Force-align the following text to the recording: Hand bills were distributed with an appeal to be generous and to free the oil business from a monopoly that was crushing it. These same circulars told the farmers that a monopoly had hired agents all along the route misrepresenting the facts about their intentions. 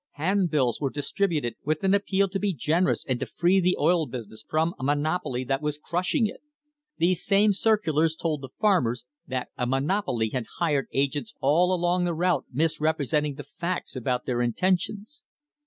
Hand 0.13 0.49
bills 0.49 0.81
were 0.81 0.89
distributed 0.89 1.57
with 1.63 1.83
an 1.83 1.93
appeal 1.93 2.27
to 2.29 2.39
be 2.39 2.55
generous 2.55 3.05
and 3.05 3.19
to 3.19 3.27
free 3.27 3.59
the 3.61 3.77
oil 3.79 4.07
business 4.07 4.43
from 4.49 4.73
a 4.79 4.83
monopoly 4.83 5.43
that 5.43 5.61
was 5.61 5.77
crushing 5.77 6.25
it. 6.25 6.41
These 6.97 7.23
same 7.23 7.53
circulars 7.53 8.15
told 8.15 8.41
the 8.41 8.49
farmers 8.59 9.05
that 9.27 9.49
a 9.59 9.67
monopoly 9.67 10.29
had 10.29 10.47
hired 10.57 10.87
agents 10.91 11.35
all 11.39 11.71
along 11.71 12.05
the 12.05 12.15
route 12.15 12.45
misrepresenting 12.51 13.35
the 13.35 13.45
facts 13.59 13.95
about 13.95 14.25
their 14.25 14.41
intentions. 14.41 15.21